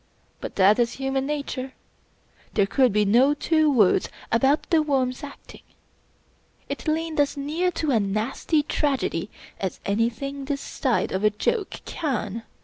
[0.39, 1.73] But that is human nature.
[2.55, 5.61] There could be no two words about The Worm's acting.
[6.67, 9.29] It leaned as near to a nasty tragedy
[9.59, 12.41] as anything this side of a joke can.